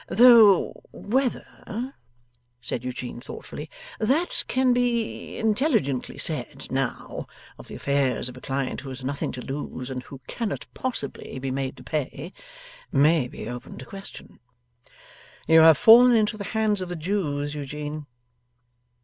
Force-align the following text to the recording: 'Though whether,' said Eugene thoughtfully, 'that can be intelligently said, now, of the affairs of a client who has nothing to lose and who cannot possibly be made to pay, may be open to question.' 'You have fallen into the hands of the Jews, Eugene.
'Though 0.07 0.71
whether,' 0.91 1.93
said 2.59 2.83
Eugene 2.83 3.21
thoughtfully, 3.21 3.69
'that 3.99 4.43
can 4.47 4.73
be 4.73 5.37
intelligently 5.37 6.17
said, 6.17 6.65
now, 6.71 7.27
of 7.59 7.67
the 7.67 7.75
affairs 7.75 8.27
of 8.27 8.35
a 8.35 8.41
client 8.41 8.81
who 8.81 8.89
has 8.89 9.03
nothing 9.03 9.31
to 9.31 9.41
lose 9.45 9.91
and 9.91 10.01
who 10.01 10.19
cannot 10.25 10.65
possibly 10.73 11.37
be 11.37 11.51
made 11.51 11.77
to 11.77 11.83
pay, 11.83 12.33
may 12.91 13.27
be 13.27 13.47
open 13.47 13.77
to 13.77 13.85
question.' 13.85 14.39
'You 15.47 15.59
have 15.61 15.77
fallen 15.77 16.13
into 16.15 16.35
the 16.35 16.45
hands 16.57 16.81
of 16.81 16.89
the 16.89 16.95
Jews, 16.95 17.53
Eugene. 17.53 18.07